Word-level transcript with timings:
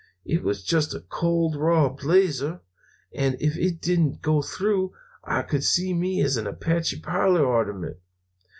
"It 0.25 0.41
was 0.41 0.63
just 0.63 0.95
a 0.95 0.99
cold, 1.01 1.55
raw 1.55 1.87
blazer; 1.89 2.61
and 3.13 3.37
if 3.39 3.55
it 3.55 3.79
didn't 3.81 4.23
go 4.23 4.41
through 4.41 4.93
I 5.23 5.43
could 5.43 5.63
see 5.63 5.93
me 5.93 6.23
as 6.23 6.37
an 6.37 6.47
Apache 6.47 7.01
parlor 7.01 7.45
ornament. 7.45 7.97